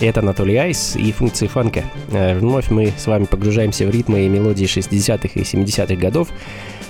Это 0.00 0.20
Анатолий 0.20 0.56
Айс 0.56 0.96
и 0.96 1.12
функции 1.12 1.46
фанка. 1.46 1.84
Э, 2.10 2.38
вновь 2.38 2.70
мы 2.70 2.90
с 2.96 3.06
вами 3.06 3.26
погружаемся 3.26 3.86
в 3.86 3.90
ритмы 3.90 4.24
и 4.24 4.28
мелодии 4.28 4.64
60-х 4.64 5.28
и 5.34 5.42
70-х 5.42 5.94
годов. 5.96 6.28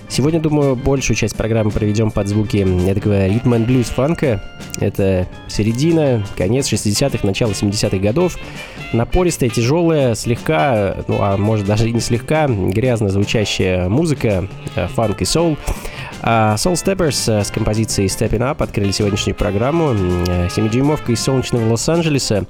Сегодня, 0.09 0.41
думаю, 0.41 0.77
большую 0.77 1.17
часть 1.17 1.37
программы 1.37 1.73
проведем 1.73 2.13
под 2.13 2.29
звуки 2.29 2.67
этого 2.89 3.27
ритм 3.27 3.55
and 3.55 3.67
блюз 3.67 3.87
фанка. 3.87 4.43
Это 4.79 5.27
середина, 5.49 6.25
конец 6.37 6.73
60-х, 6.73 7.27
начало 7.27 7.51
70-х 7.51 7.99
годов. 7.99 8.39
Напористая, 8.93 9.51
тяжелая, 9.51 10.15
слегка, 10.15 10.97
ну 11.09 11.19
а 11.21 11.37
может 11.37 11.67
даже 11.67 11.89
и 11.89 11.93
не 11.93 12.01
слегка, 12.01 12.47
грязно 12.47 13.09
звучащая 13.09 13.89
музыка, 13.89 14.49
э, 14.77 14.87
фанк 14.87 15.21
и 15.21 15.25
соул. 15.25 15.59
А 16.23 16.55
Soul 16.57 16.75
Steppers 16.75 17.41
э, 17.41 17.45
с 17.45 17.51
композицией 17.51 18.09
Stepping 18.09 18.41
Up 18.41 18.63
открыли 18.63 18.93
сегодняшнюю 18.93 19.35
программу. 19.35 19.95
7-дюймовка 19.95 21.13
из 21.13 21.21
солнечного 21.21 21.69
Лос-Анджелеса. 21.71 22.47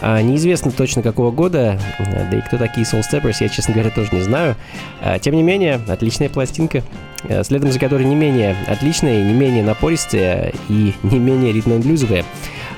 А, 0.00 0.20
неизвестно 0.20 0.70
точно 0.70 1.02
какого 1.02 1.30
года, 1.30 1.80
э, 1.98 2.30
да 2.30 2.38
и 2.38 2.40
кто 2.42 2.58
такие 2.58 2.86
Soul 2.86 3.00
Steppers, 3.00 3.36
я, 3.40 3.48
честно 3.48 3.74
говоря, 3.74 3.90
тоже 3.90 4.10
не 4.12 4.20
знаю. 4.20 4.56
А, 5.00 5.18
тем 5.18 5.34
не 5.34 5.42
менее, 5.42 5.80
отличная 5.88 6.28
пластинка, 6.28 6.82
э, 7.24 7.42
следом 7.44 7.72
за 7.72 7.78
которой 7.78 8.04
не 8.04 8.14
менее 8.14 8.56
отличная, 8.68 9.24
не 9.24 9.32
менее 9.32 9.64
напористая 9.64 10.52
и 10.68 10.92
не 11.02 11.18
менее 11.18 11.52
ритм-блюзовая. 11.52 12.24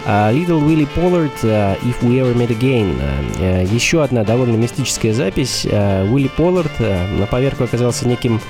Little 0.06 0.64
Willie 0.64 0.88
Pollard, 0.96 1.32
If 1.42 2.00
We 2.00 2.20
Ever 2.20 2.34
Meet 2.34 2.58
Again. 2.58 2.96
Uh, 3.40 3.74
еще 3.74 4.02
одна 4.02 4.24
довольно 4.24 4.56
мистическая 4.56 5.12
запись. 5.12 5.66
Уилли 5.66 6.30
Поллард 6.34 6.70
на 6.80 7.26
поверку 7.26 7.64
оказался 7.64 8.08
неким 8.08 8.40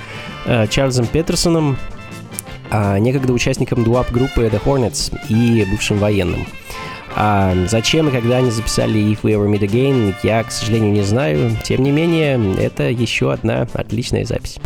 Чарльзом 0.71 1.07
Петерсоном, 1.07 1.77
некогда 2.71 3.33
участником 3.33 3.83
дуап 3.83 4.13
группы 4.13 4.43
The 4.43 4.63
Hornets 4.63 5.13
и 5.29 5.65
бывшим 5.69 5.99
военным. 5.99 6.47
А 7.17 7.55
зачем 7.67 8.09
и 8.09 8.13
когда 8.13 8.39
они 8.39 8.51
записали 8.51 9.01
If 9.01 9.23
We 9.23 9.33
Ever 9.33 9.49
Meet 9.49 9.69
Again, 9.69 10.15
я, 10.23 10.45
к 10.45 10.51
сожалению, 10.51 10.93
не 10.93 11.03
знаю. 11.03 11.57
Тем 11.65 11.83
не 11.83 11.91
менее, 11.91 12.41
это 12.59 12.85
еще 12.85 13.33
одна 13.33 13.67
отличная 13.75 14.25
запись. 14.25 14.59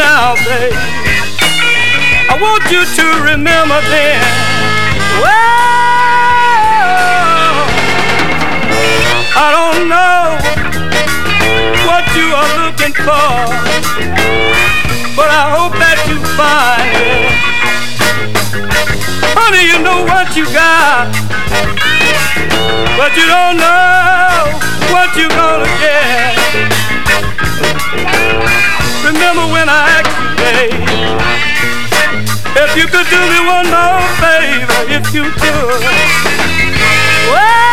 Now, 0.00 0.34
babe. 0.46 0.72
I 2.30 2.38
want 2.40 2.62
you 2.70 2.82
to 2.84 3.04
remember 3.26 3.80
then. 3.90 4.22
Well, 5.18 5.50
I 9.36 9.46
don't 9.56 9.88
know 9.92 10.38
what 11.88 12.04
you 12.14 12.26
are 12.40 12.52
looking 12.64 12.94
for, 12.94 13.34
but 15.16 15.28
I 15.28 15.44
hope 15.58 15.74
that 15.82 15.98
you 16.08 16.18
find 16.38 16.94
it. 16.96 17.34
Honey, 19.34 19.64
you 19.70 19.78
know 19.82 20.00
what 20.06 20.36
you 20.36 20.44
got, 20.54 21.10
but 22.96 23.10
you 23.18 23.26
don't 23.26 23.56
know 23.58 24.54
what 24.92 25.08
you're 25.16 25.28
gonna 25.28 25.68
get. 25.80 26.79
Remember 29.10 29.42
when 29.50 29.66
I 29.68 29.90
asked 29.98 30.14
you, 30.22 30.30
babe, 30.38 30.70
if 32.62 32.70
you 32.78 32.86
could 32.86 33.08
do 33.10 33.18
me 33.26 33.40
one 33.42 33.66
more 33.66 34.06
favor, 34.22 34.86
if 34.86 35.12
you 35.12 35.24
could. 35.34 35.82
Well, 37.26 37.70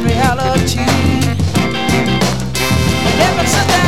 reality. 0.00 0.80
Ever 3.20 3.46
since 3.46 3.87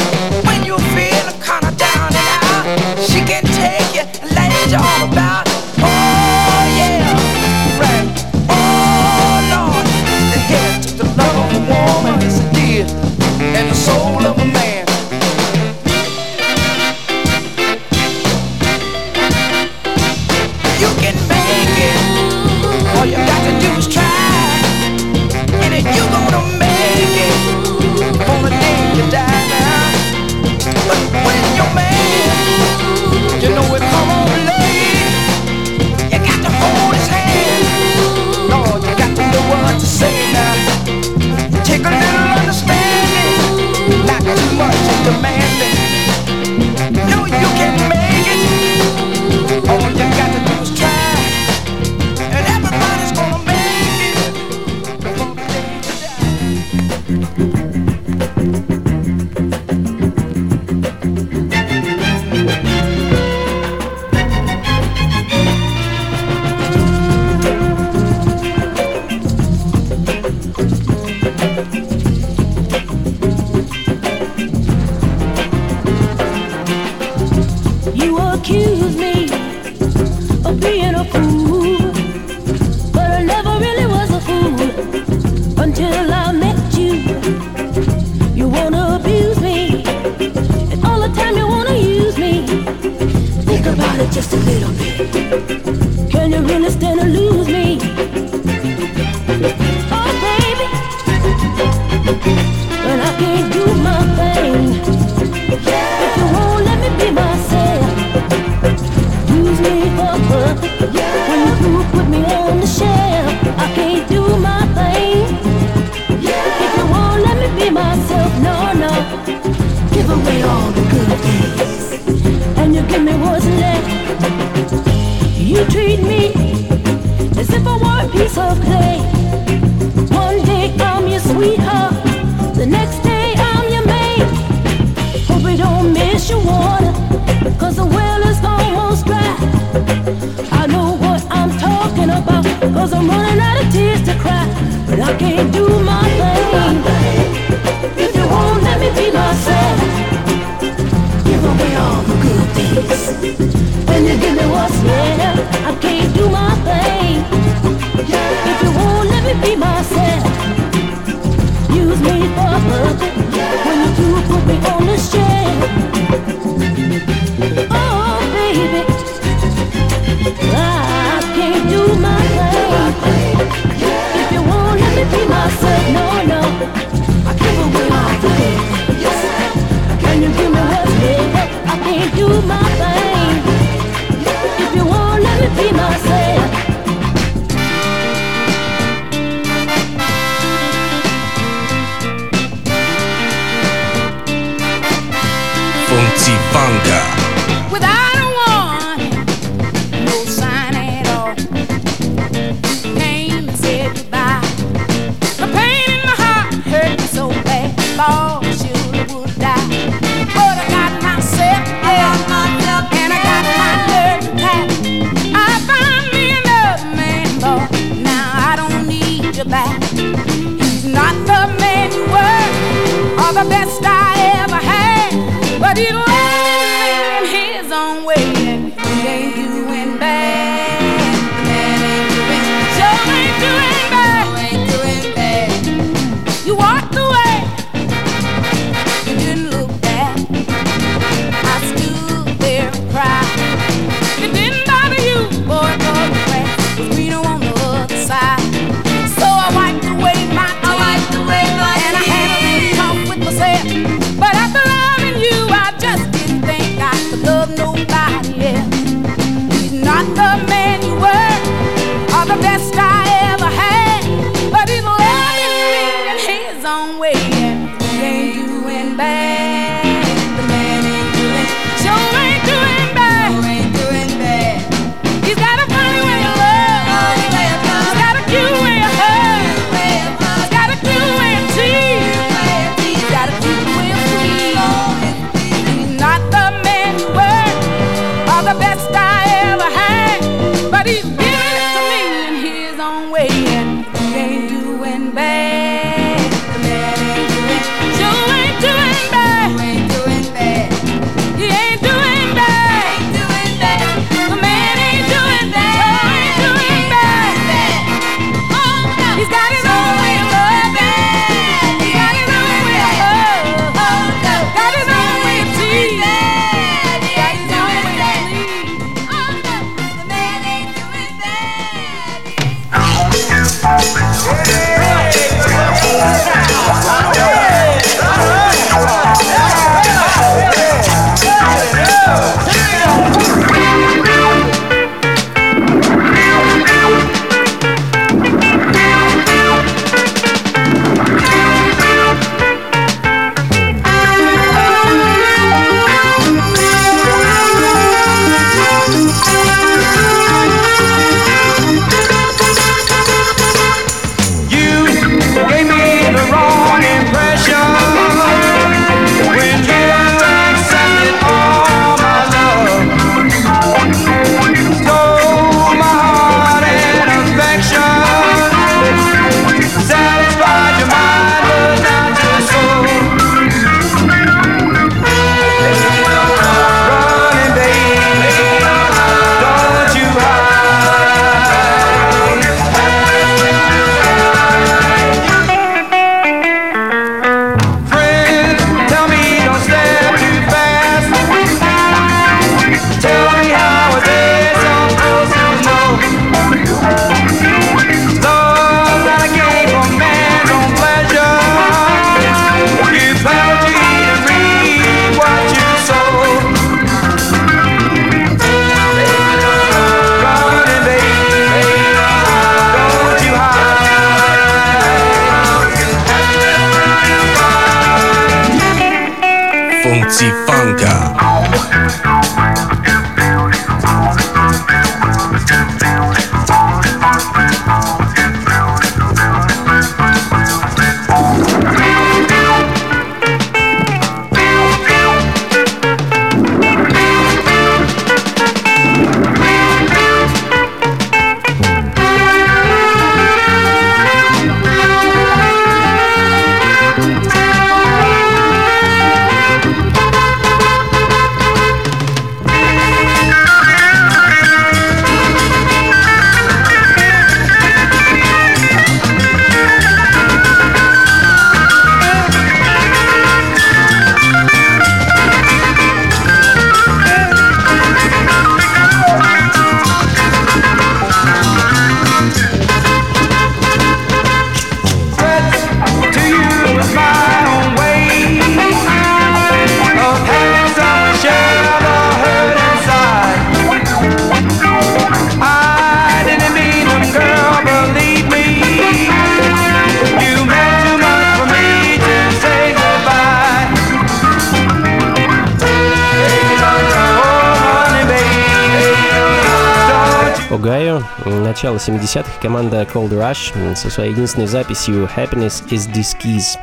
Огайо, 500.51 501.01
начало 501.23 501.77
70-х, 501.77 502.41
команда 502.41 502.81
Cold 502.81 503.11
Rush 503.11 503.73
со 503.73 503.89
своей 503.89 504.11
единственной 504.11 504.47
записью 504.47 505.09
Happiness 505.15 505.65
is 505.69 505.89
this 505.93 506.13
keys. 506.21 506.57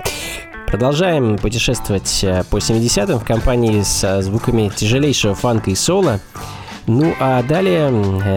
Продолжаем 0.66 1.38
путешествовать 1.38 2.22
э, 2.22 2.44
по 2.50 2.58
70-м 2.58 3.18
в 3.18 3.24
компании 3.24 3.80
с 3.80 4.20
звуками 4.20 4.70
тяжелейшего 4.76 5.34
фанка 5.34 5.70
и 5.70 5.74
соло. 5.74 6.20
Ну 6.86 7.14
а 7.18 7.42
далее 7.42 7.88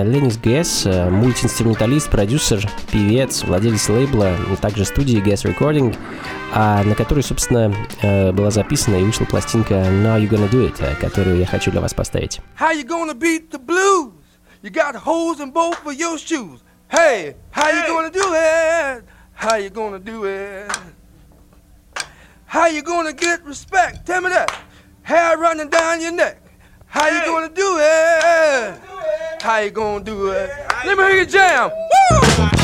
Ленис 0.06 0.38
Гэс, 0.38 0.84
э, 0.86 1.10
мультиинструменталист, 1.10 2.10
продюсер, 2.10 2.66
певец, 2.90 3.44
владелец 3.44 3.90
лейбла, 3.90 4.30
а 4.30 4.56
также 4.56 4.86
студии 4.86 5.22
Gas 5.22 5.44
Recording, 5.44 5.94
а 6.54 6.82
на 6.86 6.96
которой, 6.96 7.24
собственно, 7.24 7.76
э, 8.02 8.32
была 8.32 8.52
записана 8.52 8.96
и 8.96 9.04
вышла 9.04 9.26
пластинка 9.26 9.74
Now 9.74 10.18
You 10.18 10.30
Gonna 10.30 10.50
Do 10.50 10.66
It, 10.66 10.96
которую 11.02 11.40
я 11.40 11.46
хочу 11.46 11.72
для 11.72 11.82
вас 11.82 11.94
поставить. 11.94 12.40
How 12.58 12.74
you 12.74 12.88
gonna 12.88 13.14
beat 13.14 13.52
the 13.52 13.60
blues? 13.60 14.21
You 14.64 14.70
got 14.70 14.96
holes 14.96 15.40
in 15.40 15.50
both 15.50 15.84
of 15.88 15.96
your 15.96 16.20
shoes. 16.20 16.60
Hey, 16.88 17.36
how 17.50 17.70
you 17.70 17.88
gonna 17.88 18.12
do 18.12 18.22
it? 18.24 19.04
How 19.34 19.56
you 19.56 19.72
gonna 19.72 19.98
do 19.98 20.26
it? 20.26 20.72
How 22.46 22.68
you 22.68 22.84
gonna 22.84 23.14
get 23.14 23.44
respect? 23.44 24.06
Tell 24.06 24.22
me 24.22 24.30
that. 24.30 24.56
Hair 25.02 25.40
running 25.40 25.70
down 25.70 26.00
your 26.00 26.12
neck. 26.12 26.44
How 26.86 27.08
you 27.08 27.26
gonna 27.26 27.50
do 27.50 27.78
it? 27.80 28.80
How 29.42 29.60
you 29.60 29.72
gonna 29.72 30.04
do 30.04 30.30
it? 30.30 30.52
Let 30.86 30.96
me 30.96 31.04
hear 31.06 31.22
you 31.22 31.26
jam. 31.26 31.72
Woo! 31.72 32.61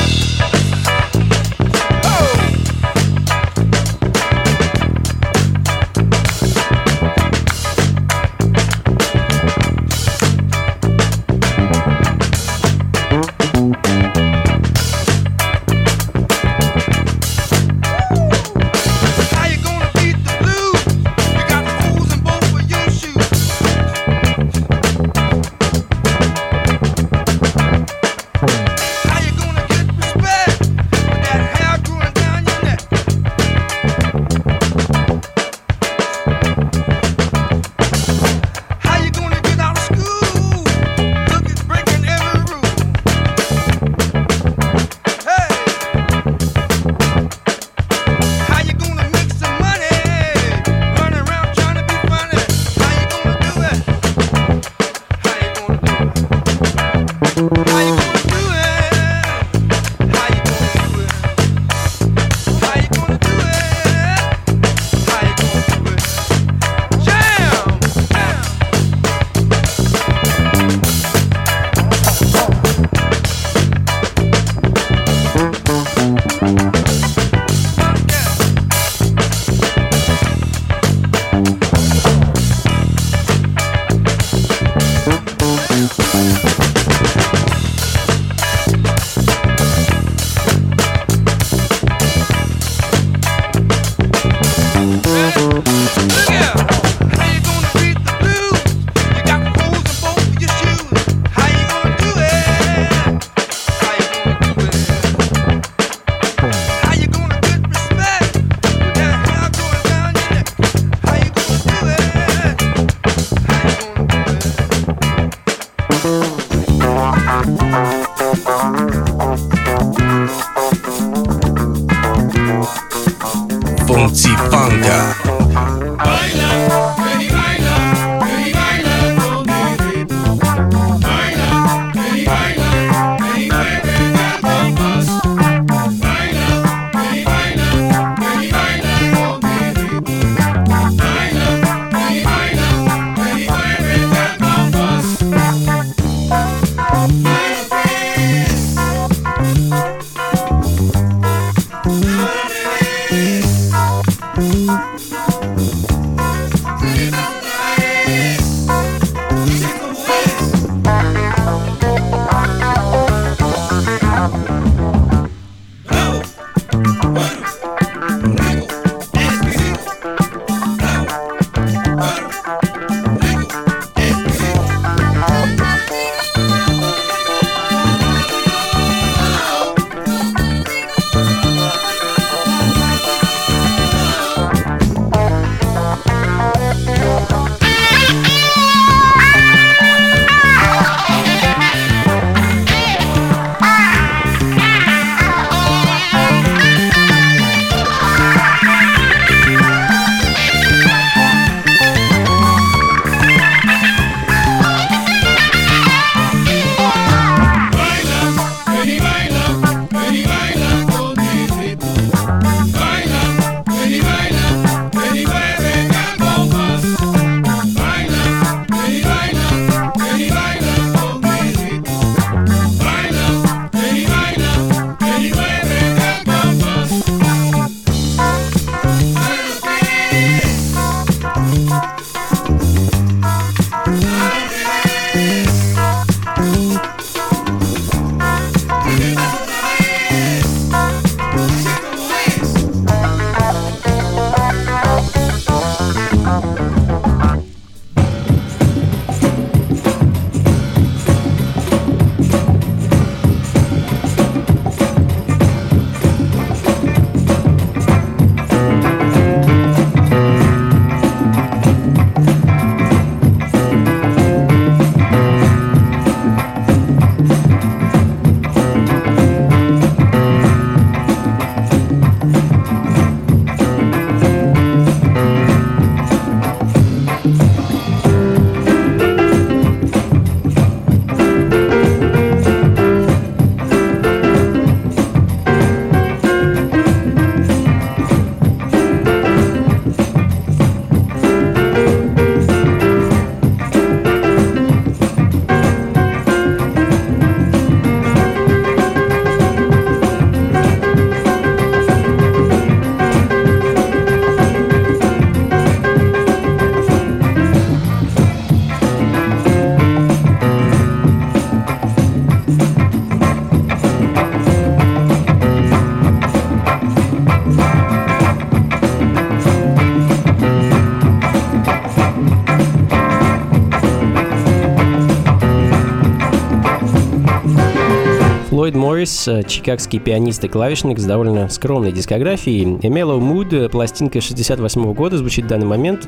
Ллойд 328.67 328.75
Моррис, 328.75 329.29
э, 329.29 329.43
чикагский 329.43 329.97
пианист 329.97 330.43
и 330.43 330.49
клавишник 330.49 330.99
с 330.99 331.05
довольно 331.05 331.47
скромной 331.47 331.93
дискографией. 331.93 332.65
Mellow 332.65 333.17
Mood, 333.17 333.55
э, 333.55 333.69
пластинка 333.69 334.19
68 334.19 334.93
года, 334.93 335.17
звучит 335.17 335.45
в 335.45 335.47
данный 335.47 335.67
момент. 335.67 336.05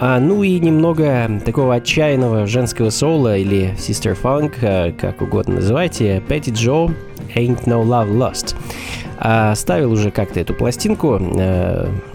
А, 0.00 0.18
ну 0.18 0.42
и 0.42 0.58
немного 0.58 1.30
такого 1.44 1.76
отчаянного 1.76 2.48
женского 2.48 2.90
соло 2.90 3.38
или 3.38 3.76
Sister 3.78 4.18
Funk, 4.20 4.54
э, 4.62 4.90
как 4.90 5.22
угодно 5.22 5.56
называйте, 5.56 6.20
Петти 6.28 6.50
Джо, 6.50 6.90
Ain't 7.36 7.66
No 7.66 7.84
Love 7.84 8.10
Lost. 8.16 8.56
А, 9.18 9.54
ставил 9.54 9.92
уже 9.92 10.10
как-то 10.10 10.40
эту 10.40 10.54
пластинку, 10.54 11.20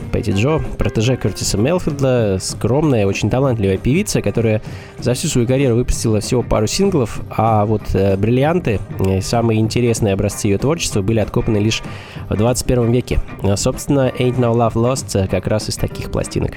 Пэтти 0.08 0.32
Джо, 0.32 0.60
протеже 0.78 1.17
Кертиса 1.17 1.58
Мелфилда, 1.58 2.38
скромная, 2.39 3.06
очень 3.06 3.30
талантливая 3.30 3.78
певица, 3.78 4.22
которая 4.22 4.62
за 5.00 5.13
всю 5.13 5.28
свою 5.28 5.48
карьеру 5.48 5.76
выпустила 5.76 6.20
всего 6.20 6.43
пару 6.43 6.67
синглов, 6.67 7.22
а 7.30 7.65
вот 7.65 7.82
э, 7.93 8.17
бриллианты, 8.17 8.80
э, 9.00 9.22
самые 9.22 9.60
интересные 9.60 10.13
образцы 10.13 10.48
ее 10.48 10.58
творчества, 10.58 11.02
были 11.02 11.20
откопаны 11.20 11.58
лишь 11.58 11.84
в 12.30 12.36
21 12.36 12.91
веке. 12.91 13.20
Собственно, 13.56 14.12
Ain't 14.17 14.38
No 14.38 14.54
Love 14.54 14.74
Lost 14.74 15.20
э, 15.20 15.28
как 15.28 15.48
раз 15.48 15.70
из 15.70 15.76
таких 15.76 16.12
пластинок. 16.12 16.54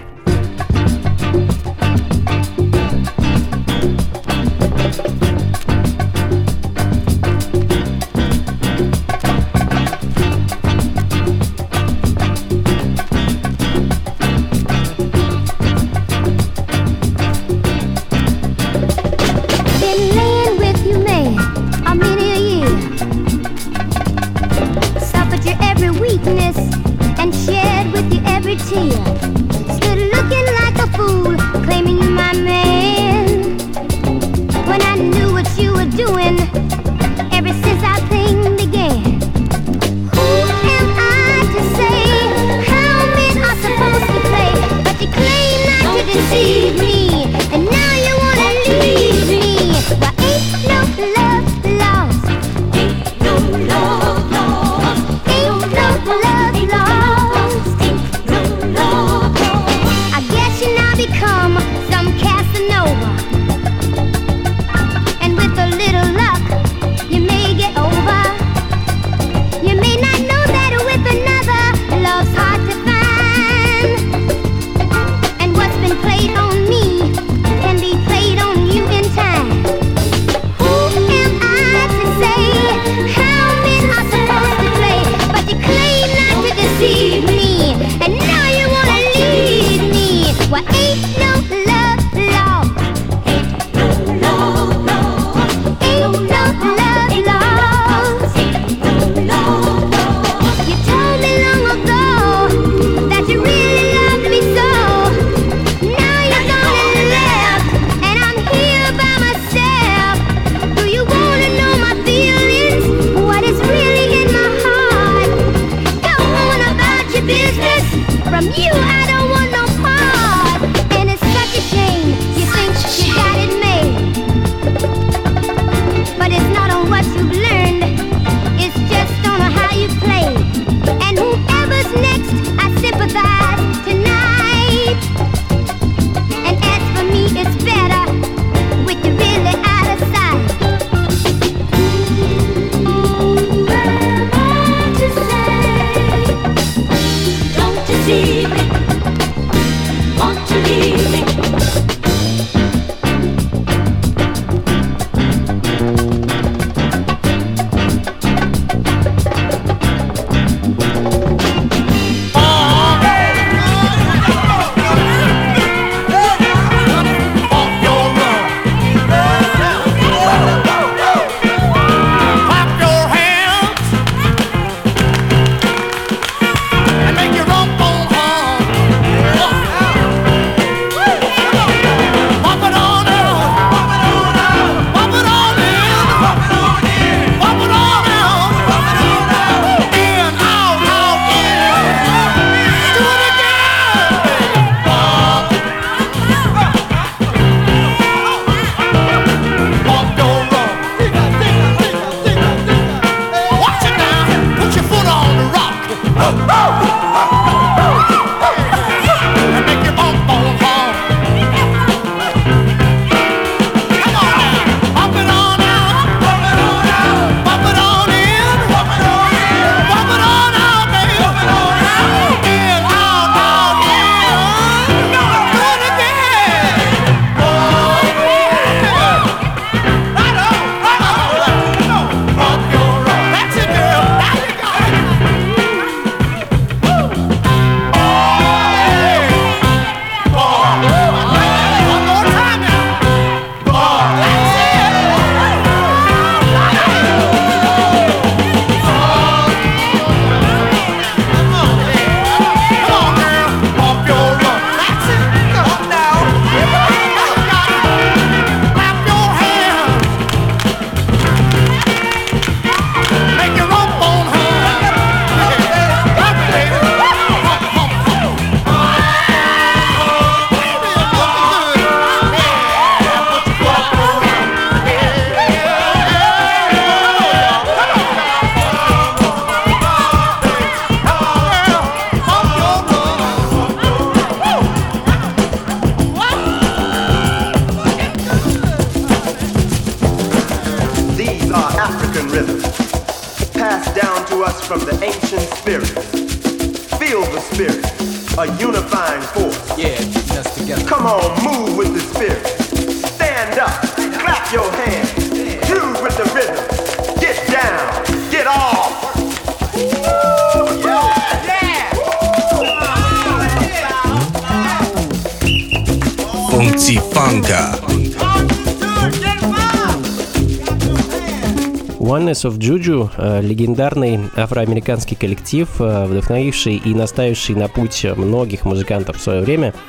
Oneness 322.41 322.45
of 322.45 322.59
Juju 322.59 323.11
э,– 323.17 323.41
легендарный 323.43 324.21
афроамериканский 324.37 325.17
коллектив, 325.17 325.69
э, 325.81 326.07
вдохновивший 326.07 326.77
и 326.77 326.95
наставивший 326.95 327.55
на 327.55 327.69
путь 327.69 328.05
многих 328.17 328.65
музыкантов 328.65 329.19
в 329.19 329.21
свое 329.21 329.43
время– 329.43 329.75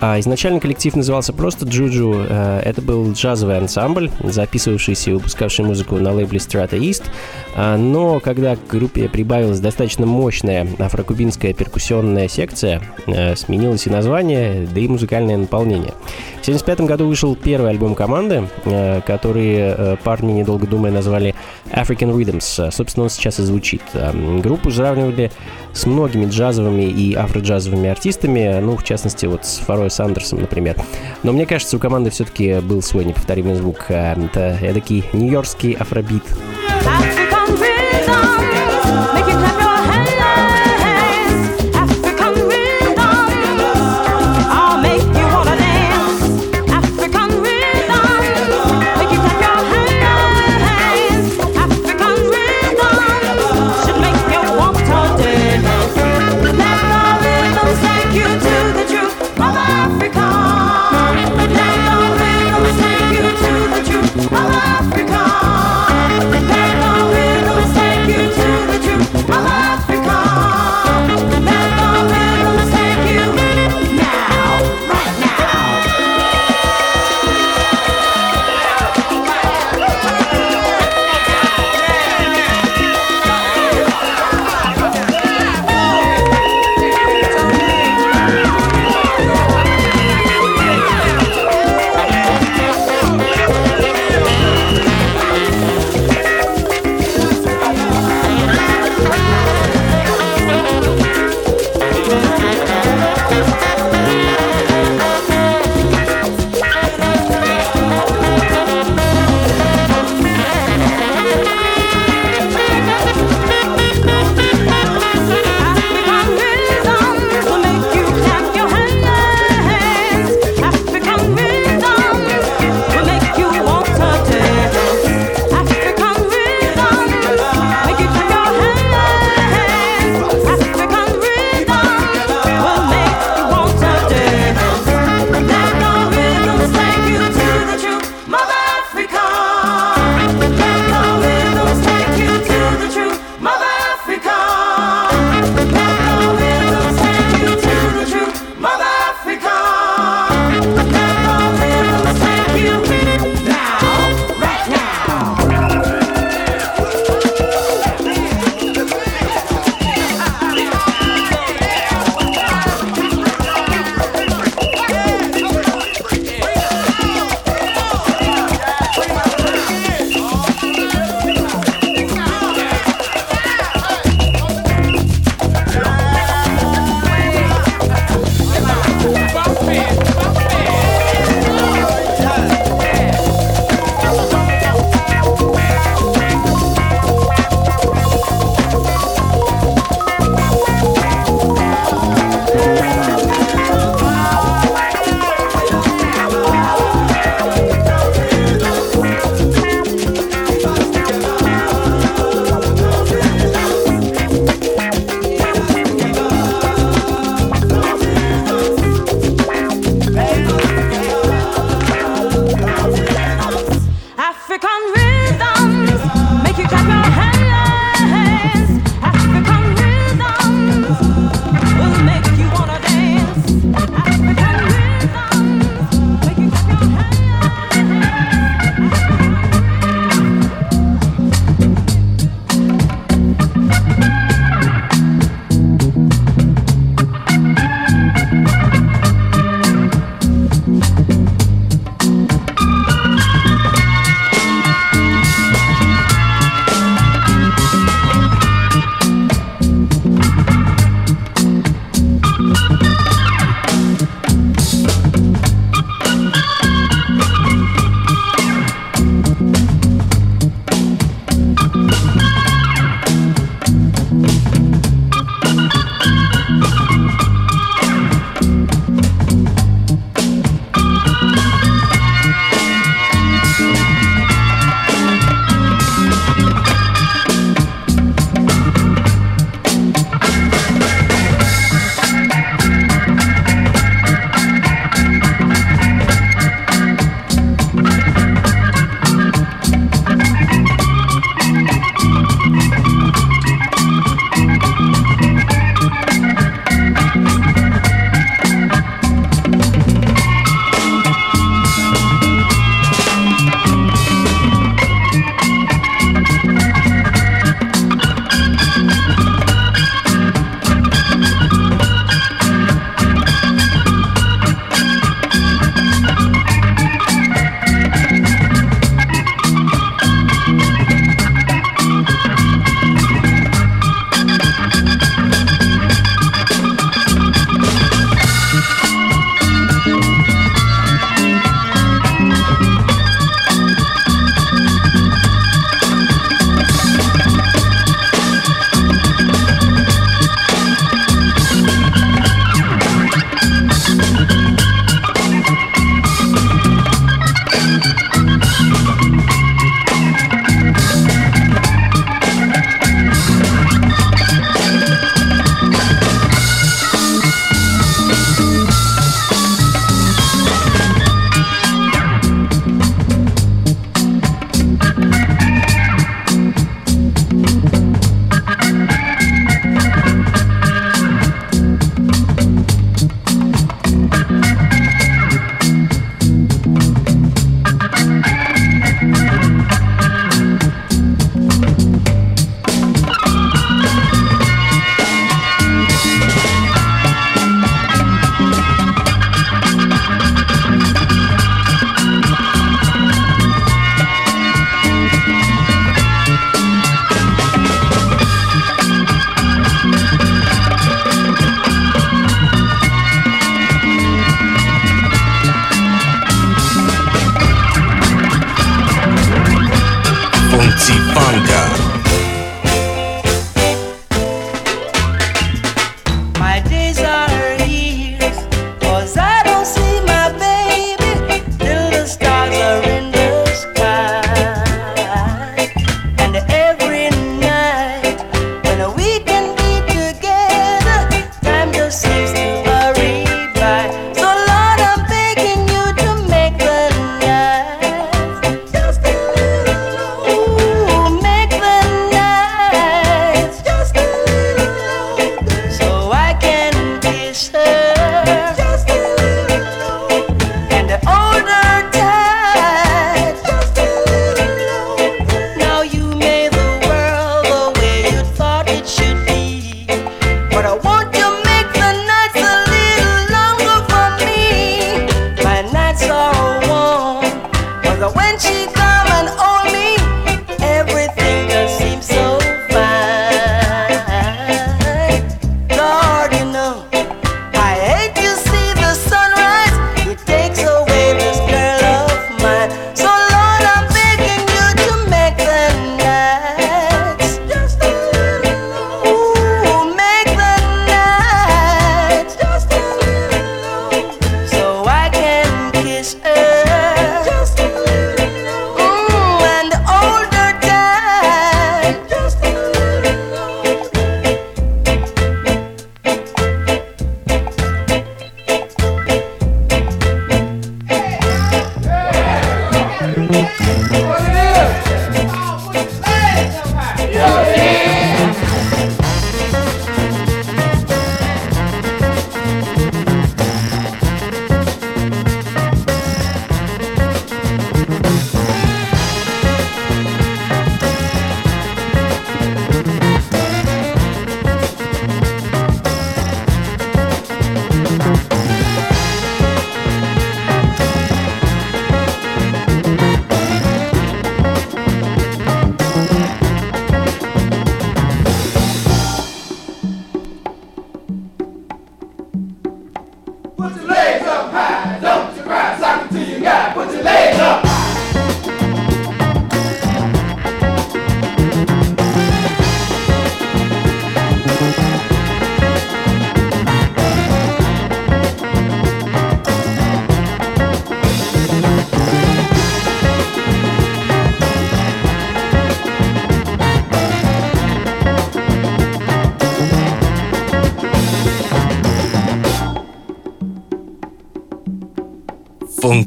изначально 0.00 0.60
коллектив 0.60 0.96
назывался 0.96 1.32
просто 1.34 1.66
Джуджу. 1.66 2.24
Э, 2.26 2.60
это 2.64 2.80
был 2.80 3.12
джазовый 3.12 3.58
ансамбль, 3.58 4.10
записывавшийся 4.22 5.10
и 5.10 5.12
выпускавший 5.12 5.64
музыку 5.64 5.96
на 5.96 6.12
лейбле 6.12 6.38
Strata 6.38 6.78
East. 6.78 7.04
А, 7.54 7.76
но 7.76 8.18
когда 8.20 8.56
к 8.56 8.66
группе 8.66 9.08
прибавилась 9.10 9.60
достаточно 9.60 10.06
мощная 10.06 10.66
афрокубинская 10.78 11.52
перкуссионная 11.52 12.28
секция, 12.28 12.82
э, 13.06 13.36
сменилось 13.36 13.86
и 13.86 13.90
название, 13.90 14.66
да 14.72 14.80
и 14.80 14.88
музыкальное 14.88 15.36
наполнение. 15.36 15.92
В 16.38 16.42
1975 16.42 16.80
году 16.86 17.06
вышел 17.06 17.36
первый 17.36 17.70
альбом 17.70 17.94
команды, 17.94 18.48
э, 18.64 19.02
который 19.06 19.96
парни, 20.02 20.32
недолго 20.32 20.66
думая, 20.66 20.92
назвали 20.92 21.34
African 21.70 22.16
Rhythms. 22.16 22.70
Собственно, 22.70 23.04
он 23.04 23.10
сейчас 23.10 23.38
и 23.38 23.42
звучит. 23.42 23.82
Группу 24.42 24.70
сравнивали 24.70 25.30
с 25.72 25.86
многими 25.86 26.26
джазовыми 26.26 26.84
и 26.84 27.14
афроджазовыми 27.14 27.88
артистами, 27.90 28.58
ну, 28.60 28.76
в 28.76 28.84
частности, 28.84 29.26
вот 29.26 29.44
с 29.44 29.58
Фарой 29.58 29.89
Сандерсом, 29.90 30.40
например. 30.40 30.76
Но 31.22 31.32
мне 31.32 31.46
кажется, 31.46 31.76
у 31.76 31.80
команды 31.80 32.10
все-таки 32.10 32.60
был 32.60 32.82
свой 32.82 33.04
неповторимый 33.04 33.54
звук. 33.54 33.86
Э, 33.88 34.14
это 34.14 34.58
эдакий 34.62 35.04
нью-йоркский 35.12 35.72
афробит. 35.72 36.22
African 36.84 37.58
rhythm, 37.58 38.49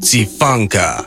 Функции 0.04 0.26
фанка. 0.26 1.02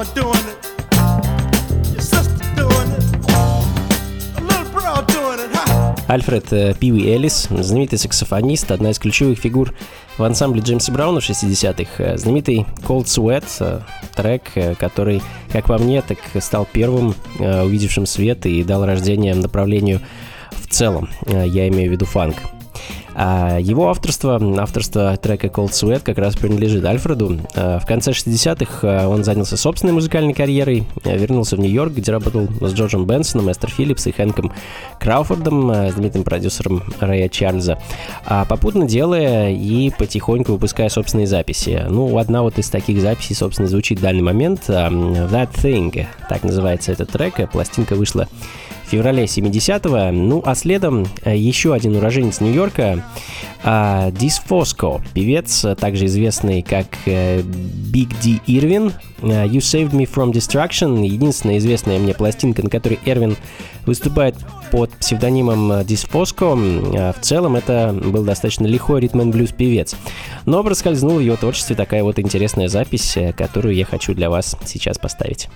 Mama 0.00 0.14
doing 0.14 0.34
it. 0.34 0.70
Альфред 6.08 6.52
э, 6.52 6.74
Пиуи 6.74 7.08
Эллис, 7.08 7.46
знаменитый 7.50 7.96
саксофонист, 7.96 8.72
одна 8.72 8.90
из 8.90 8.98
ключевых 8.98 9.38
фигур 9.38 9.72
в 10.18 10.24
ансамбле 10.24 10.60
Джеймса 10.60 10.90
Брауна 10.90 11.20
в 11.20 11.30
60-х. 11.30 12.02
Э, 12.02 12.18
Знаменитый 12.18 12.66
Cold 12.82 13.04
Sweat, 13.04 13.44
э, 13.60 13.80
трек, 14.16 14.42
который, 14.76 15.22
как 15.52 15.66
по 15.66 15.78
мне, 15.78 16.02
так 16.02 16.18
стал 16.42 16.66
первым 16.72 17.14
увидевшим 17.38 18.06
свет 18.06 18.44
и 18.44 18.64
дал 18.64 18.84
рождение 18.84 19.36
направлению 19.36 20.00
в 20.50 20.66
целом. 20.66 21.08
Я 21.28 21.68
имею 21.68 21.90
в 21.90 21.92
виду 21.92 22.06
фанк. 22.06 22.34
А 23.14 23.58
его 23.58 23.88
авторство, 23.88 24.40
авторство 24.58 25.16
трека 25.16 25.48
Cold 25.48 25.70
Sweat 25.70 26.00
как 26.00 26.18
раз 26.18 26.36
принадлежит 26.36 26.84
Альфреду. 26.84 27.38
А 27.54 27.78
В 27.78 27.86
конце 27.86 28.12
60-х 28.12 28.80
а, 28.82 29.08
он 29.08 29.24
занялся 29.24 29.56
собственной 29.56 29.92
музыкальной 29.92 30.32
карьерой, 30.32 30.84
а, 31.04 31.16
вернулся 31.16 31.56
в 31.56 31.60
Нью-Йорк, 31.60 31.92
где 31.92 32.12
работал 32.12 32.48
с 32.60 32.72
Джорджем 32.72 33.06
Бенсоном, 33.06 33.50
Эстер 33.50 33.70
Филлипс 33.70 34.06
и 34.06 34.12
Хэнком 34.12 34.52
Крауфордом, 34.98 35.90
знаменитым 35.90 36.22
продюсером 36.22 36.82
Рэя 37.00 37.28
Чарльза, 37.28 37.78
попутно 38.48 38.86
делая 38.86 39.50
и 39.50 39.90
потихоньку 39.90 40.52
выпуская 40.52 40.88
собственные 40.88 41.26
записи. 41.26 41.84
Ну, 41.88 42.18
одна 42.18 42.42
вот 42.42 42.58
из 42.58 42.68
таких 42.68 43.00
записей, 43.00 43.34
собственно, 43.34 43.68
звучит 43.68 43.98
в 43.98 44.02
данный 44.02 44.22
момент. 44.22 44.68
That 44.68 45.50
Thing, 45.54 46.06
так 46.28 46.42
называется 46.42 46.92
этот 46.92 47.10
трек. 47.10 47.50
Пластинка 47.50 47.94
вышла 47.94 48.28
в 48.90 48.92
феврале 48.92 49.24
70-го. 49.24 50.10
Ну, 50.10 50.42
а 50.44 50.56
следом 50.56 51.06
э, 51.22 51.36
еще 51.36 51.72
один 51.72 51.94
уроженец 51.94 52.40
Нью-Йорка, 52.40 53.04
а, 53.62 54.10
Дис 54.10 54.42
Фоско, 54.46 55.00
певец, 55.14 55.64
также 55.78 56.06
известный 56.06 56.62
как 56.62 56.86
Big 57.06 58.12
D 58.22 58.40
Ирвин. 58.46 58.92
You 59.20 59.58
Saved 59.58 59.92
Me 59.92 60.10
From 60.12 60.32
Destruction, 60.32 61.06
единственная 61.06 61.58
известная 61.58 61.98
мне 61.98 62.14
пластинка, 62.14 62.62
на 62.62 62.70
которой 62.70 62.98
Эрвин 63.04 63.36
выступает 63.86 64.34
под 64.70 64.90
псевдонимом 64.92 65.72
э, 65.72 65.84
Дис 65.84 66.02
Фоско. 66.04 66.56
Э, 66.56 67.12
В 67.12 67.20
целом 67.20 67.56
это 67.56 67.92
был 67.92 68.24
достаточно 68.24 68.66
лихой 68.66 69.00
ритм-н-блюз 69.00 69.50
певец. 69.50 69.96
Но 70.46 70.62
проскользнула 70.64 71.18
в 71.18 71.22
его 71.22 71.36
творчестве 71.36 71.76
такая 71.76 72.02
вот 72.02 72.18
интересная 72.18 72.68
запись, 72.68 73.16
э, 73.16 73.32
которую 73.32 73.74
я 73.74 73.84
хочу 73.84 74.14
для 74.14 74.30
вас 74.30 74.56
сейчас 74.64 74.98
поставить. 74.98 75.48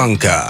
Bianca. 0.00 0.49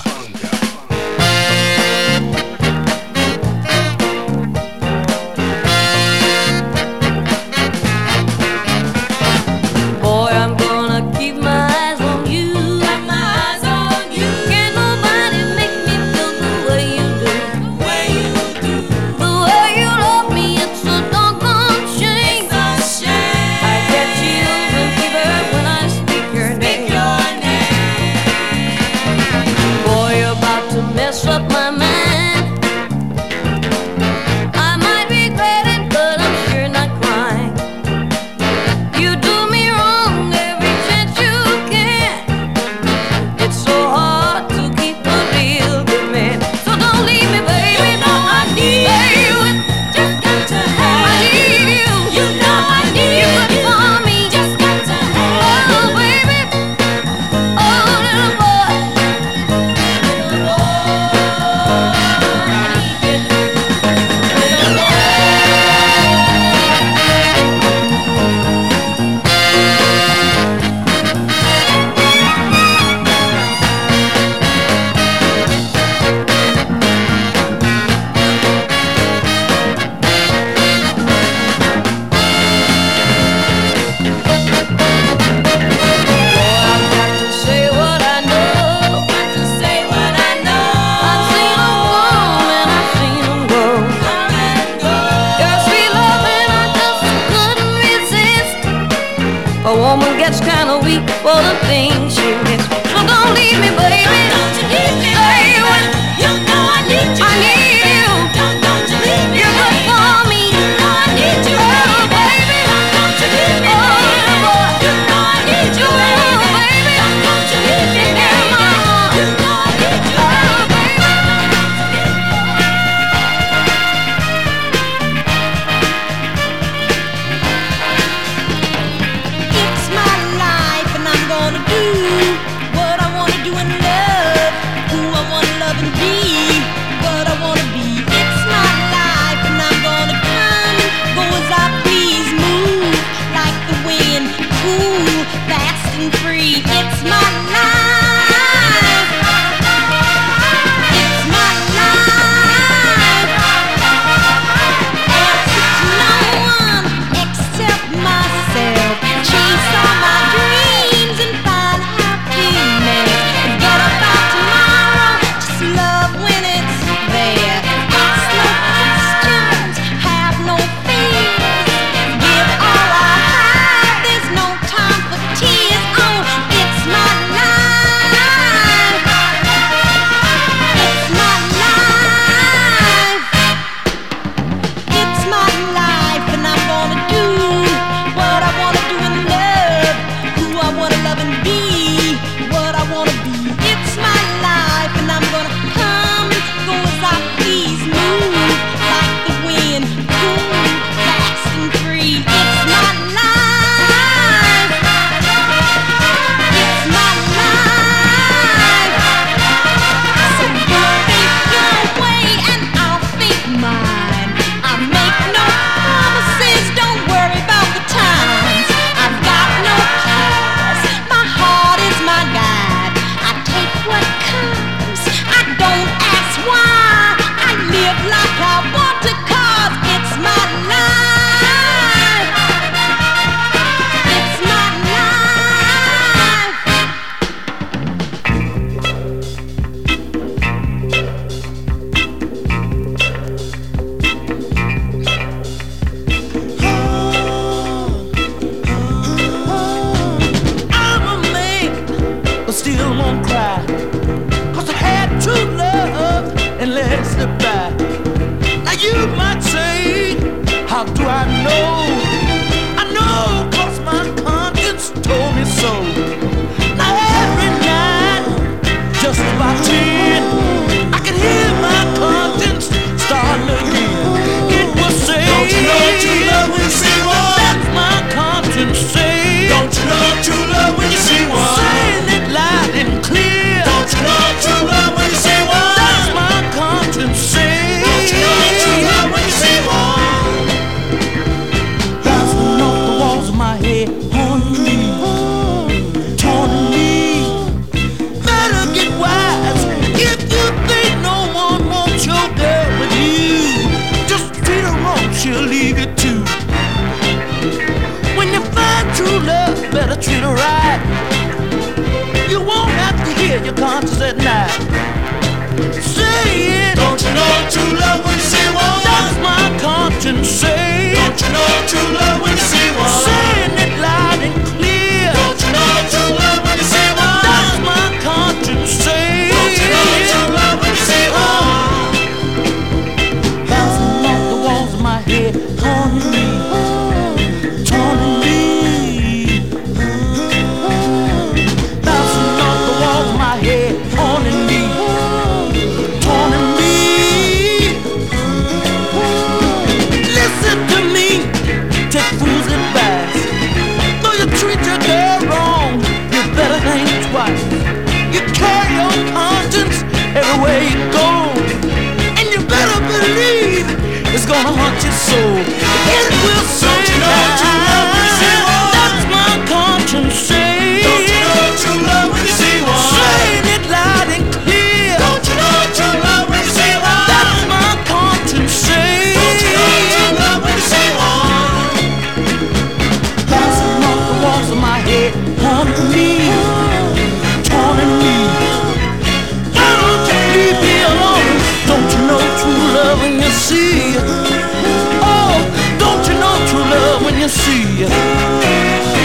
see. 397.51 397.85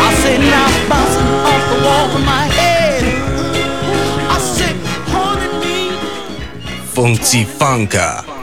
I 0.07 0.13
say 0.21 0.37
now 0.37 0.69
bouncing 0.89 1.31
off 1.49 1.63
the 1.71 1.79
wall 1.85 2.05
with 2.13 2.25
my 2.25 2.45
head. 2.57 3.03
I 4.29 4.37
say, 4.39 4.73
haunting 5.11 5.55
me. 5.63 5.97
Funky 6.93 7.43
Funka. 7.45 8.34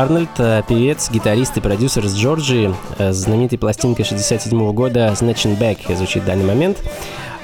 Арнольд, 0.00 0.30
э, 0.38 0.62
певец, 0.66 1.10
гитарист 1.10 1.58
и 1.58 1.60
продюсер 1.60 2.08
с 2.08 2.16
Джорджии, 2.16 2.74
э, 2.96 3.12
с 3.12 3.16
знаменитой 3.16 3.58
пластинкой 3.58 4.06
67 4.06 4.72
года 4.72 5.08
«Snatching 5.08 5.58
Back» 5.58 5.94
звучит 5.94 6.22
в 6.22 6.26
данный 6.26 6.46
момент. 6.46 6.78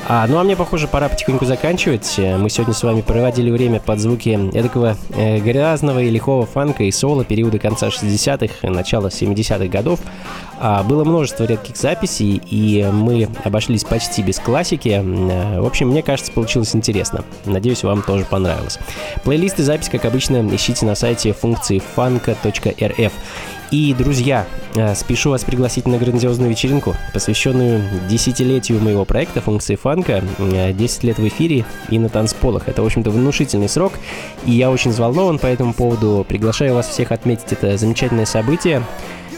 А, 0.08 0.24
ну 0.28 0.38
а 0.38 0.44
мне, 0.44 0.54
похоже, 0.54 0.86
пора 0.86 1.08
потихоньку 1.08 1.44
заканчивать. 1.46 2.14
Э, 2.18 2.36
Мы 2.36 2.48
сегодня 2.48 2.74
с 2.74 2.82
вами 2.84 3.00
проводили 3.00 3.50
время 3.50 3.80
под 3.80 3.98
звуки 3.98 4.38
эдакого 4.54 4.96
э, 5.10 5.38
грязного 5.40 5.98
и 6.00 6.10
лихого 6.10 6.46
фанка 6.46 6.84
и 6.84 6.92
соло 6.92 7.24
периода 7.24 7.58
конца 7.58 7.88
60-х, 7.88 8.68
начала 8.70 9.08
70-х 9.08 9.66
годов. 9.66 9.98
А, 10.60 10.84
было 10.84 11.02
множество 11.02 11.42
редких 11.44 11.76
записей, 11.76 12.40
и 12.48 12.88
мы 12.92 13.28
обошлись 13.42 13.82
почти 13.82 14.22
без 14.22 14.38
классики. 14.38 15.02
Э, 15.04 15.60
В 15.60 15.66
общем, 15.66 15.88
мне 15.88 16.02
кажется, 16.02 16.30
получилось 16.30 16.76
интересно. 16.76 17.24
Надеюсь, 17.44 17.82
вам 17.82 18.02
тоже 18.02 18.24
понравилось. 18.24 18.78
Плейлист 19.24 19.58
и 19.58 19.64
запись, 19.64 19.88
как 19.88 20.04
обычно, 20.04 20.48
ищите 20.54 20.86
на 20.86 20.94
сайте 20.94 21.32
функции 21.32 21.82
фанка.рф. 21.96 23.12
И, 23.70 23.94
друзья, 23.94 24.46
э, 24.76 24.94
спешу 24.94 25.30
вас 25.30 25.42
пригласить 25.42 25.88
на 25.88 25.98
грандиозную 25.98 26.50
вечеринку, 26.50 26.94
посвященную 27.12 27.82
десятилетию 28.08 28.80
моего 28.80 29.04
проекта 29.04 29.40
функции 29.40 29.74
фанка. 29.74 30.22
Э, 30.38 30.72
10 30.72 31.02
лет 31.02 31.18
в 31.18 31.26
эфире 31.26 31.64
и 31.88 31.98
на 31.98 32.08
танцполах. 32.08 32.68
Это, 32.68 32.82
в 32.82 32.86
общем-то, 32.86 33.10
внушительный 33.10 33.68
срок, 33.68 33.94
и 34.44 34.52
я 34.52 34.70
очень 34.70 34.92
взволнован 34.92 35.38
по 35.38 35.46
этому 35.46 35.74
поводу. 35.74 36.24
Приглашаю 36.28 36.74
вас 36.74 36.88
всех 36.88 37.10
отметить 37.10 37.52
это 37.52 37.76
замечательное 37.76 38.26
событие 38.26 38.82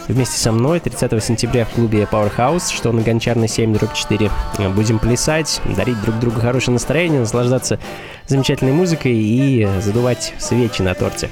вместе 0.09 0.39
со 0.39 0.53
мной 0.53 0.81
30 0.81 1.23
сентября 1.23 1.65
в 1.65 1.71
клубе 1.71 2.09
Powerhouse, 2.11 2.75
что 2.75 2.93
на 2.93 3.03
Гончарной 3.03 3.49
7 3.49 3.73
дробь 3.75 3.95
4. 3.95 4.31
Будем 4.75 4.99
плясать, 4.99 5.61
дарить 5.77 6.01
друг 6.03 6.19
другу 6.19 6.41
хорошее 6.41 6.73
настроение, 6.73 7.21
наслаждаться 7.21 7.79
замечательной 8.27 8.73
музыкой 8.73 9.15
и 9.15 9.69
задувать 9.81 10.35
свечи 10.39 10.83
на 10.83 10.95
торте. 10.95 11.31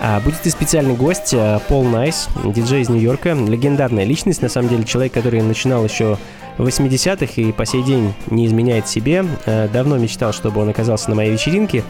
А, 0.00 0.20
Будет 0.20 0.46
и 0.46 0.50
специальный 0.50 0.94
гость 0.94 1.34
а, 1.34 1.58
Пол 1.60 1.84
Найс, 1.84 2.28
диджей 2.44 2.82
из 2.82 2.88
Нью-Йорка, 2.88 3.32
легендарная 3.32 4.04
личность, 4.04 4.42
на 4.42 4.48
самом 4.48 4.68
деле 4.68 4.84
человек, 4.84 5.12
который 5.12 5.42
начинал 5.42 5.84
еще 5.84 6.18
в 6.56 6.66
80-х 6.66 7.40
и 7.40 7.52
по 7.52 7.66
сей 7.66 7.82
день 7.82 8.14
не 8.30 8.46
изменяет 8.46 8.88
себе. 8.88 9.24
А, 9.46 9.68
Давно 9.68 9.98
мечтал, 9.98 10.32
чтобы 10.32 10.60
он 10.60 10.68
оказался 10.68 11.10
на 11.10 11.16
моей 11.16 11.32
вечеринке, 11.32 11.82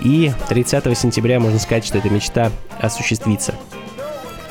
и 0.00 0.30
30 0.48 0.96
сентября 0.96 1.40
можно 1.40 1.58
сказать, 1.58 1.84
что 1.84 1.98
эта 1.98 2.08
мечта 2.10 2.52
осуществится. 2.80 3.54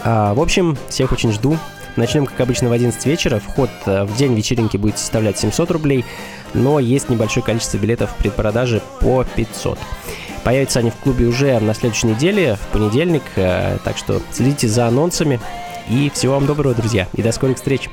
А, 0.04 0.34
в 0.34 0.42
общем, 0.42 0.78
всех 0.90 1.12
очень 1.12 1.32
жду. 1.32 1.58
Начнем, 1.96 2.26
как 2.26 2.40
обычно, 2.42 2.70
в 2.70 2.74
11 2.74 3.06
вечера. 3.08 3.40
Вход 3.40 3.70
э, 3.88 4.04
в 4.04 4.16
день 4.18 4.36
вечеринки 4.36 4.78
будет 4.78 5.00
составлять 5.00 5.40
700 5.40 5.72
рублей, 5.72 6.06
но 6.54 6.80
есть 6.80 7.10
небольшое 7.10 7.44
количество 7.44 7.78
билетов 7.78 8.12
в 8.12 8.16
предпродаже 8.18 8.82
по 9.00 9.24
500. 9.24 9.80
Появятся 10.48 10.80
они 10.80 10.92
в 10.92 10.96
клубе 10.96 11.26
уже 11.26 11.60
на 11.60 11.74
следующей 11.74 12.08
неделе, 12.08 12.56
в 12.56 12.72
понедельник, 12.72 13.24
э, 13.36 13.80
так 13.84 13.98
что 13.98 14.22
следите 14.32 14.70
за 14.70 14.88
анонсами. 14.88 15.42
И 15.90 16.10
всего 16.14 16.36
вам 16.36 16.46
доброго, 16.46 16.74
друзья, 16.74 17.10
и 17.12 17.22
до 17.22 17.34
скорых 17.34 17.58
встреч. 17.58 17.90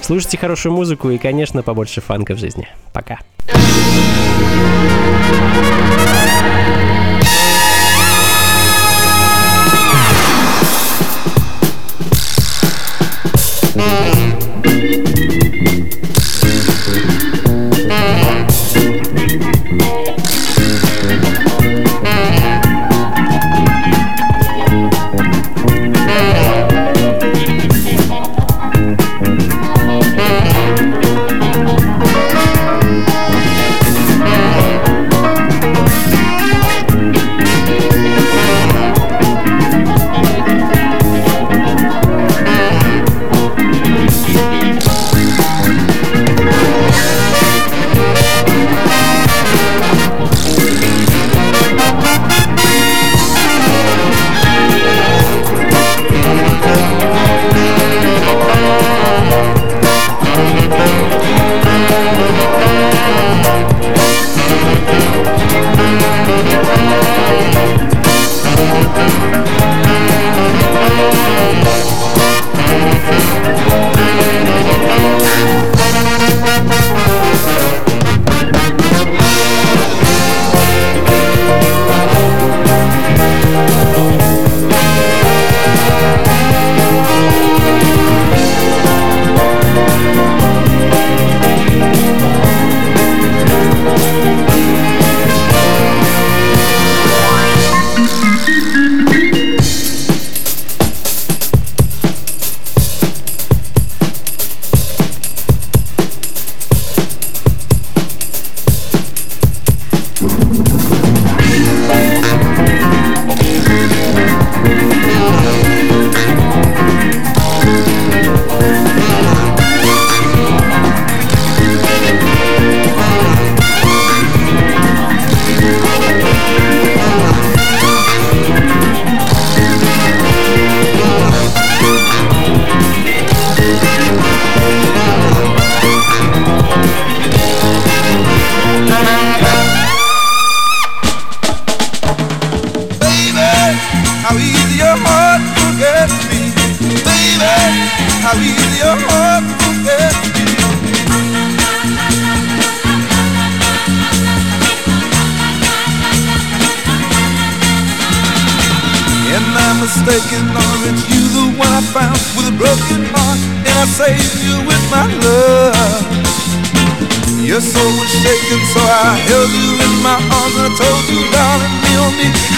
Слушайте 0.00 0.38
хорошую 0.38 0.72
музыку 0.72 1.10
и, 1.10 1.18
конечно, 1.18 1.62
побольше 1.62 2.00
фанка 2.00 2.34
в 2.34 2.38
жизни. 2.38 2.66
Пока. 2.94 3.18
Thank 6.72 6.84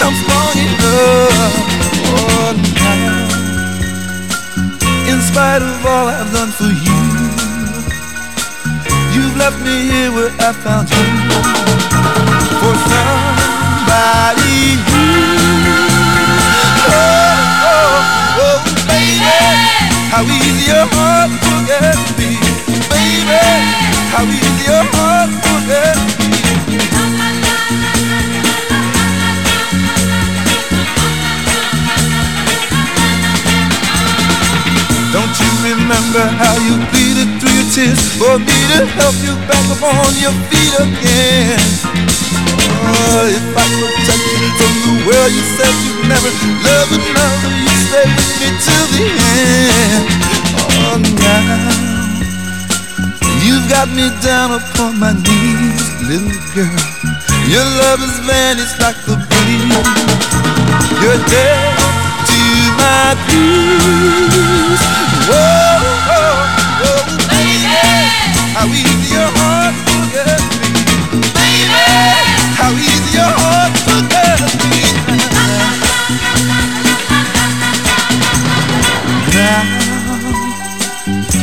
I'm 0.03 0.13
strong 0.19 0.55
enough. 0.59 1.55
Oh, 2.15 2.51
now 2.75 3.23
In 5.11 5.19
spite 5.21 5.61
of 5.63 5.85
all 5.85 6.07
I've 6.07 6.31
done 6.31 6.51
for 6.51 6.71
you 6.85 6.99
You've 9.13 9.37
left 9.37 9.59
me 9.63 9.75
here 9.91 10.11
where 10.11 10.31
I 10.39 10.51
found 10.53 10.89
you. 10.89 11.05
For 12.59 12.75
somebody 12.89 14.75
new 14.89 15.23
oh, 16.89 17.33
oh, 17.69 18.41
oh, 18.41 18.57
baby, 18.89 19.37
how 20.09 20.23
easy 20.25 20.65
your 20.73 20.87
heart 20.93 21.29
forgets 21.45 22.09
me, 22.17 22.31
baby, 22.89 23.45
how 24.13 24.23
easy 24.25 24.65
your 24.65 24.83
heart 24.97 25.12
remember 36.13 36.37
how 36.37 36.53
you 36.61 36.77
pleaded 36.93 37.25
through 37.41 37.49
your 37.57 37.69
tears 37.73 37.97
for 38.21 38.37
me 38.37 38.57
to 38.69 38.85
help 39.01 39.17
you 39.25 39.33
back 39.49 39.65
up 39.73 39.81
on 39.81 40.13
your 40.21 40.33
feet 40.49 40.73
again? 40.77 41.57
Oh, 42.85 43.25
if 43.25 43.41
I 43.57 43.65
protect 43.81 44.21
you 44.21 44.49
from 44.53 44.73
the 44.85 44.93
world, 45.09 45.31
you 45.33 45.43
said 45.57 45.73
you'd 45.81 46.05
never 46.05 46.29
love 46.61 46.89
another. 46.93 47.49
You 47.49 47.73
stay 47.89 48.05
with 48.05 48.33
me 48.37 48.49
till 48.61 48.85
the 48.93 49.05
end. 49.09 50.05
Oh, 50.85 51.01
now 51.17 51.41
you've 53.41 53.65
got 53.69 53.89
me 53.89 54.13
down 54.21 54.53
upon 54.53 54.99
my 54.99 55.13
knees, 55.17 55.81
little 56.05 56.29
girl. 56.53 56.77
Your 57.49 57.65
love 57.81 58.05
has 58.05 58.21
vanished 58.21 58.77
like 58.77 58.99
the 59.09 59.17
breeze. 59.17 59.81
You're 61.01 61.21
dead 61.25 61.73
to 62.29 62.41
my 62.77 63.17
blues. 63.25 64.81
Whoa, 65.25 65.82
how 68.53 68.67
easy 68.69 69.13
your 69.13 69.29
heart 69.33 69.73
to 69.89 69.97
get 70.13 70.41
me. 70.61 70.69
Baby, 71.33 71.85
how 72.53 72.69
easy 72.69 73.17
your 73.17 73.33
heart 73.41 73.73
me. 74.69 74.81
Now, 79.33 79.65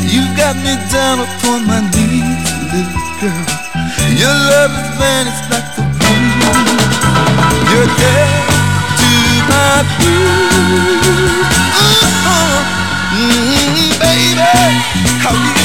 you 0.06 0.22
got 0.38 0.54
me 0.62 0.78
down 0.94 1.18
upon 1.26 1.66
my 1.66 1.80
knees, 1.90 2.46
little 2.70 3.02
girl. 3.18 3.44
Your 4.14 4.36
love 4.50 4.74
vanished 4.98 5.50
like 5.50 5.66
the. 5.74 5.82
You're 7.70 7.90
dead 7.98 8.50
to 8.98 9.10
my 9.50 9.82
uh-huh. 12.02 12.62
mm-hmm, 13.14 13.98
baby, 13.98 14.46
how 15.22 15.59